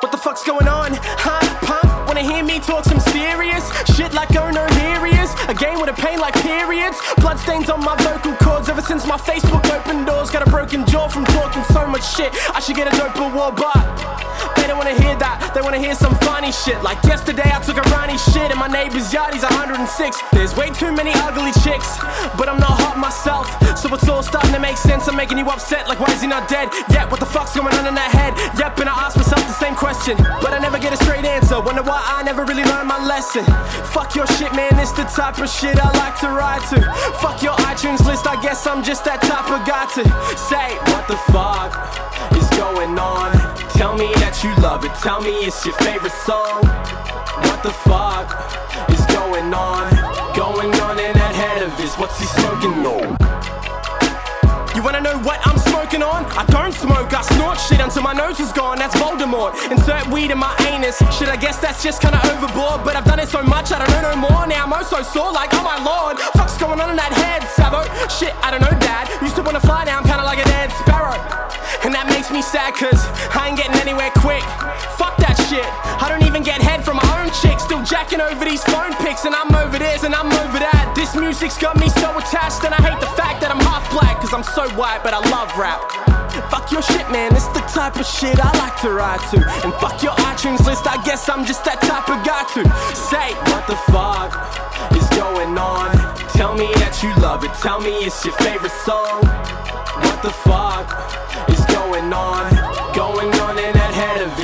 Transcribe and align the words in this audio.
What 0.00 0.12
the 0.12 0.18
fuck's 0.18 0.44
going 0.44 0.66
on? 0.66 0.92
Huh? 0.96 1.44
Punk? 1.60 2.08
Wanna 2.08 2.22
hear 2.22 2.42
me 2.42 2.58
talk 2.58 2.84
some 2.84 3.00
serious 3.12 3.68
shit 3.94 4.14
like 4.14 4.30
no 4.30 4.48
here? 4.80 4.90
A 5.50 5.54
game 5.54 5.80
with 5.80 5.90
a 5.90 5.92
pain 5.92 6.20
like 6.20 6.34
periods. 6.42 6.96
Bloodstains 7.18 7.68
on 7.68 7.84
my 7.84 7.96
vocal 7.96 8.34
cords 8.36 8.68
ever 8.68 8.80
since 8.80 9.04
my 9.04 9.18
Facebook 9.18 9.66
opened 9.74 10.06
doors. 10.06 10.30
Got 10.30 10.46
a 10.46 10.50
broken 10.50 10.86
jaw 10.86 11.08
from 11.08 11.24
talking 11.26 11.64
so 11.64 11.86
much 11.86 12.06
shit. 12.16 12.30
I 12.54 12.60
should 12.60 12.76
get 12.76 12.86
a 12.86 12.96
dope 12.96 13.16
award, 13.16 13.56
but. 13.56 14.20
They 14.56 14.66
don't 14.66 14.78
wanna 14.78 14.96
hear 14.96 15.16
that, 15.16 15.52
they 15.54 15.60
wanna 15.60 15.78
hear 15.80 15.94
some 15.94 16.14
funny 16.20 16.52
shit. 16.52 16.80
Like 16.82 17.02
yesterday, 17.04 17.48
I 17.48 17.60
took 17.60 17.76
a 17.76 17.86
runny 17.92 18.16
shit 18.32 18.50
in 18.50 18.58
my 18.58 18.68
neighbor's 18.68 19.12
yard, 19.12 19.34
he's 19.34 19.42
106. 19.42 20.16
There's 20.32 20.54
way 20.56 20.70
too 20.70 20.92
many 20.92 21.12
ugly 21.26 21.52
chicks, 21.64 21.98
but 22.36 22.48
I'm 22.48 22.60
not 22.60 22.76
hot 22.80 22.96
myself. 22.96 23.48
So 23.76 23.92
it's 23.92 24.08
all 24.08 24.22
starting 24.22 24.52
to 24.52 24.60
make 24.60 24.76
sense. 24.76 25.08
I'm 25.08 25.16
making 25.16 25.38
you 25.38 25.48
upset, 25.48 25.88
like 25.88 26.00
why 26.00 26.12
is 26.12 26.20
he 26.20 26.28
not 26.28 26.48
dead? 26.48 26.68
Yeah, 26.88 27.08
what 27.08 27.20
the 27.20 27.26
fuck's 27.26 27.56
going 27.56 27.74
on 27.74 27.86
in 27.86 27.94
that 27.94 28.12
head? 28.12 28.32
Yep, 28.56 28.80
and 28.80 28.88
I 28.88 28.94
ask 29.04 29.16
myself 29.16 29.16
the 29.16 29.19
same 29.19 29.19
question, 30.00 30.24
but 30.40 30.52
I 30.52 30.58
never 30.58 30.78
get 30.78 30.92
a 30.92 30.96
straight 30.96 31.24
answer. 31.24 31.60
Wonder 31.60 31.82
why 31.82 32.00
I 32.04 32.22
never 32.22 32.44
really 32.44 32.64
learned 32.64 32.88
my 32.88 33.04
lesson. 33.04 33.44
Fuck 33.92 34.14
your 34.14 34.26
shit, 34.38 34.52
man, 34.54 34.78
it's 34.78 34.92
the 34.92 35.04
type 35.04 35.38
of 35.38 35.48
shit 35.48 35.76
I 35.78 35.90
like 35.98 36.18
to 36.20 36.28
ride 36.28 36.62
to. 36.70 36.80
Fuck 37.20 37.42
your 37.42 37.54
iTunes 37.68 38.04
list, 38.06 38.26
I 38.26 38.40
guess 38.42 38.66
I'm 38.66 38.82
just 38.82 39.04
that 39.04 39.20
type 39.22 39.50
of 39.50 39.60
guy 39.66 39.84
to 39.96 40.04
say, 40.36 40.76
what 40.92 41.06
the 41.08 41.18
fuck 41.32 41.72
is 42.36 42.48
going 42.56 42.98
on? 42.98 43.32
Tell 43.76 43.96
me 43.96 44.12
that 44.20 44.40
you 44.42 44.50
love 44.62 44.84
it, 44.84 44.94
tell 45.02 45.20
me 45.20 45.30
it's 45.44 45.64
your 45.64 45.74
favorite 45.74 46.16
song. 46.24 46.64
What 47.44 47.62
the 47.62 47.74
fuck 47.84 48.28
is 48.90 49.04
going 49.12 49.52
on? 49.52 49.90
Going 50.34 50.72
on 50.80 50.98
in 50.98 51.12
that 51.12 51.34
head 51.34 51.62
of 51.62 51.76
his, 51.78 51.94
what's 51.96 52.18
he 52.18 52.26
smoking 52.26 52.86
on? 52.86 53.19
You 54.80 54.84
wanna 54.88 55.04
know 55.04 55.20
what 55.28 55.44
I'm 55.44 55.60
smoking 55.60 56.00
on? 56.00 56.24
I 56.40 56.48
don't 56.48 56.72
smoke, 56.72 57.12
I 57.12 57.20
snort 57.36 57.60
shit 57.60 57.84
until 57.84 58.00
my 58.00 58.14
nose 58.14 58.40
is 58.40 58.48
gone. 58.50 58.78
That's 58.80 58.96
Voldemort. 58.96 59.52
Insert 59.68 60.08
weed 60.08 60.32
in 60.32 60.38
my 60.40 60.56
anus. 60.72 60.96
Shit, 61.12 61.28
I 61.28 61.36
guess 61.36 61.60
that's 61.60 61.84
just 61.84 62.00
kinda 62.00 62.16
overboard. 62.32 62.80
But 62.80 62.96
I've 62.96 63.04
done 63.04 63.20
it 63.20 63.28
so 63.28 63.42
much, 63.42 63.76
I 63.76 63.84
don't 63.84 63.92
know 63.92 64.08
no 64.08 64.16
more. 64.16 64.46
Now 64.48 64.64
I'm 64.64 64.72
oh 64.72 64.80
so 64.80 65.02
sore, 65.02 65.36
like, 65.36 65.52
oh 65.52 65.60
my 65.60 65.76
lord. 65.84 66.16
Fuck's 66.32 66.56
going 66.56 66.80
on 66.80 66.88
in 66.88 66.96
that 66.96 67.12
head, 67.12 67.44
Savo? 67.52 67.84
Shit, 68.08 68.32
I 68.40 68.48
don't 68.50 68.64
know, 68.64 68.72
dad. 68.80 69.04
Used 69.20 69.36
to 69.36 69.42
wanna 69.42 69.60
fly, 69.60 69.84
now 69.84 70.00
I'm 70.00 70.08
kinda 70.08 70.24
like 70.24 70.40
a 70.40 70.48
dead 70.48 70.72
sparrow. 70.72 71.20
And 71.84 71.92
that 71.92 72.08
makes 72.08 72.32
me 72.32 72.40
sad, 72.40 72.72
cause 72.72 73.04
I 73.36 73.52
ain't 73.52 73.60
getting 73.60 73.76
anywhere 73.84 74.08
quick. 74.16 74.40
Fuck 74.96 75.20
that 75.20 75.36
shit. 75.52 75.68
I 76.00 76.08
don't 76.08 76.24
even 76.24 76.42
get 76.42 76.56
head 76.64 76.80
from 76.88 76.96
my 76.96 77.08
own 77.20 77.28
chick. 77.44 77.60
Still 77.60 77.84
jacking 77.84 78.24
over 78.24 78.48
these 78.48 78.64
phone 78.64 78.96
pics, 79.04 79.28
and 79.28 79.36
I'm 79.36 79.52
over 79.60 79.76
this 79.76 80.04
and 80.08 80.16
I'm 80.16 80.32
over 80.40 80.56
that. 80.56 80.96
This 80.96 81.12
music's 81.14 81.58
got 81.60 81.76
me 81.76 81.92
so 82.00 82.16
attached, 82.16 82.64
and 82.64 82.72
I 82.72 82.80
hate 82.80 82.96
the 82.96 83.12
fact 83.12 83.44
that 83.44 83.52
I'm 83.52 83.60
half 83.60 83.84
black, 83.92 84.09
cause 84.30 84.46
I'm 84.46 84.54
so 84.54 84.76
white, 84.76 85.00
but 85.02 85.14
I 85.14 85.18
love 85.30 85.56
rap. 85.58 85.80
Fuck 86.50 86.70
your 86.70 86.82
shit, 86.82 87.10
man, 87.10 87.34
it's 87.34 87.48
the 87.48 87.60
type 87.60 87.96
of 87.96 88.06
shit 88.06 88.38
I 88.38 88.50
like 88.58 88.80
to 88.82 88.90
ride 88.90 89.20
to. 89.30 89.38
And 89.64 89.72
fuck 89.74 90.02
your 90.02 90.12
iTunes 90.30 90.64
list, 90.64 90.86
I 90.86 91.02
guess 91.04 91.28
I'm 91.28 91.44
just 91.44 91.64
that 91.64 91.80
type 91.82 92.08
of 92.08 92.24
guy 92.24 92.44
to 92.54 92.62
say, 92.94 93.34
What 93.50 93.66
the 93.66 93.76
fuck 93.90 94.30
is 94.94 95.08
going 95.18 95.58
on? 95.58 95.90
Tell 96.34 96.54
me 96.54 96.70
that 96.78 97.02
you 97.02 97.10
love 97.22 97.44
it, 97.44 97.52
tell 97.54 97.80
me 97.80 97.90
it's 98.06 98.24
your 98.24 98.34
favorite 98.34 98.72
song. 98.72 99.22
What 100.04 100.22
the 100.22 100.30
fuck 100.30 100.99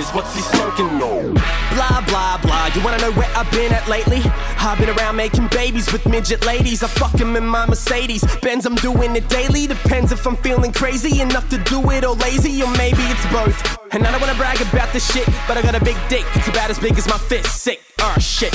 his, 0.07 0.15
what's 0.15 0.35
he 0.35 0.41
smoking 0.43 1.03
on? 1.03 1.35
Blah 1.75 2.05
blah 2.07 2.39
blah, 2.39 2.67
you 2.75 2.83
wanna 2.85 2.99
know 2.99 3.13
where 3.13 3.31
I've 3.37 3.51
been 3.51 3.73
at 3.73 3.89
lately? 3.89 4.21
I've 4.59 4.79
been 4.79 4.91
around 4.91 5.17
making 5.17 5.49
babies 5.49 5.93
with 5.93 6.07
midget 6.07 6.45
ladies. 6.47 6.83
I 6.83 6.89
fuck 6.89 7.13
them 7.13 7.37
in 7.37 7.47
my 7.47 7.67
Mercedes. 7.67 8.25
Benz, 8.43 8.67
I'm 8.67 8.75
doing 8.77 9.17
it 9.17 9.29
daily. 9.29 9.67
Depends 9.67 10.13
if 10.13 10.27
I'm 10.27 10.37
feeling 10.37 10.73
crazy 10.73 11.21
enough 11.21 11.49
to 11.51 11.59
do 11.59 11.91
it 11.91 12.05
or 12.05 12.15
lazy, 12.17 12.63
or 12.63 12.71
maybe 12.73 13.03
it's 13.03 13.27
both. 13.33 13.79
And 13.93 14.07
I 14.07 14.11
don't 14.11 14.21
wanna 14.21 14.35
brag 14.35 14.61
about 14.61 14.93
this 14.93 15.11
shit, 15.13 15.27
but 15.47 15.57
I 15.57 15.63
got 15.63 15.75
a 15.75 15.85
big 15.85 15.97
dick. 16.09 16.25
It's 16.35 16.49
about 16.49 16.71
as 16.71 16.79
big 16.79 16.97
as 16.99 17.07
my 17.09 17.19
fist. 17.19 17.63
Sick, 17.63 17.81
uh, 18.01 18.19
shit. 18.19 18.55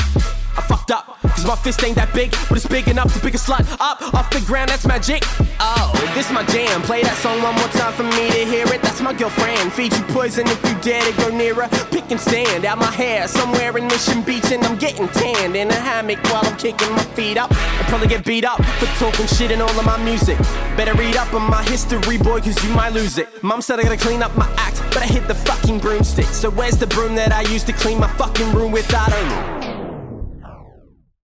I 0.58 0.62
fucked 0.68 0.92
up, 0.92 1.18
cause 1.32 1.46
my 1.46 1.56
fist 1.56 1.84
ain't 1.84 1.96
that 1.96 2.14
big, 2.14 2.32
but 2.48 2.58
it's 2.58 2.68
big 2.68 2.88
enough 2.88 3.14
to 3.14 3.20
pick 3.20 3.34
a 3.34 3.38
slut 3.38 3.66
up 3.80 4.02
off 4.14 4.30
the 4.30 4.42
ground, 4.42 4.70
that's 4.70 4.86
magic. 4.86 5.24
Oh, 5.60 5.92
this 6.16 6.32
my 6.32 6.44
jam. 6.46 6.82
Play 6.82 7.04
that 7.04 7.18
song 7.18 7.42
one 7.42 7.56
more 7.56 7.68
time 7.70 7.94
for 7.94 8.04
me 8.04 8.30
to 8.32 8.46
hear 8.46 8.66
it. 8.68 8.82
That's 8.82 9.02
my 9.02 9.14
girlfriend. 9.14 9.72
Feed 9.74 9.94
you 9.94 10.04
poison 10.10 10.48
if 10.48 10.60
you 10.68 10.76
dare 10.82 11.04
to 11.04 11.14
go 11.18 11.30
near 11.30 11.56
her. 11.56 11.70
Pick 11.92 12.10
and 12.12 12.20
stand 12.20 12.66
out 12.66 12.78
my 12.78 12.92
hair 12.92 13.28
somewhere 13.28 13.78
in 13.78 13.88
Mission 13.88 14.22
Beach, 14.24 14.52
and 14.52 14.64
I'm 14.64 14.78
getting 14.78 15.08
tanned 15.10 15.56
in 15.56 15.70
a 15.70 15.74
hammock 15.74 16.24
while 16.26 16.46
I'm 16.46 16.58
kicking 16.58 16.92
my 16.92 17.04
feet 17.16 17.38
up. 17.38 17.52
I 17.52 17.84
probably 17.88 18.08
get 18.08 18.26
beat 18.26 18.46
up 18.46 18.64
for 18.80 18.88
talking 18.98 19.28
shit 19.28 19.52
in 19.52 19.62
all 19.62 19.70
of 19.70 19.86
my 19.86 19.98
music. 20.04 20.38
Better 20.76 20.94
read 20.96 21.16
up 21.16 21.34
on 21.34 21.50
my 21.50 21.64
history, 21.64 22.18
boy, 22.18 22.42
cause 22.42 22.62
you 22.64 22.74
might 22.74 22.94
lose 22.94 23.18
it. 23.18 23.28
Mom 23.44 23.62
said 23.62 23.80
I 23.80 23.84
gotta 23.84 23.98
clean 23.98 24.24
up 24.24 24.36
my 24.36 24.50
act, 24.58 24.82
but 24.90 24.98
I 24.98 25.06
hit 25.06 25.28
the 25.28 25.36
fucking 25.36 25.80
broomstick. 25.80 26.26
So 26.26 26.50
where's 26.50 26.78
the 26.78 26.88
broom 26.88 27.16
that 27.16 27.32
I 27.32 27.42
used 27.54 27.68
to 27.68 27.74
clean 27.74 28.00
my 28.00 28.10
fucking 28.14 28.52
room 28.54 28.72
with? 28.72 28.92
I 28.94 29.10
don't 29.10 29.30
know. 29.30 29.61